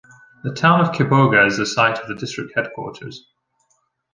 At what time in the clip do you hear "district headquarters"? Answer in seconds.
2.15-3.27